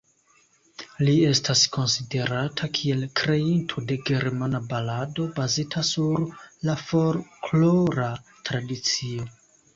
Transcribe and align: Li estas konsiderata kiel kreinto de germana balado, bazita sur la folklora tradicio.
Li 1.01 1.11
estas 1.31 1.59
konsiderata 1.75 2.69
kiel 2.77 3.03
kreinto 3.21 3.83
de 3.91 3.99
germana 4.11 4.63
balado, 4.73 5.27
bazita 5.37 5.85
sur 5.91 6.25
la 6.71 6.77
folklora 6.87 8.11
tradicio. 8.51 9.31